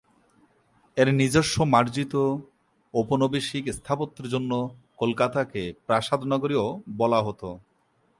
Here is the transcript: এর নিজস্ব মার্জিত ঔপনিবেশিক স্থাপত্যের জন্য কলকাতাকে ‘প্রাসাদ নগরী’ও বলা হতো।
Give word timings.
এর 0.97 1.07
নিজস্ব 1.13 1.55
মার্জিত 1.73 2.13
ঔপনিবেশিক 2.93 3.63
স্থাপত্যের 3.77 4.27
জন্য 4.29 4.51
কলকাতাকে 4.97 5.61
‘প্রাসাদ 5.87 6.21
নগরী’ও 6.23 6.67
বলা 6.97 7.19
হতো। 7.21 7.49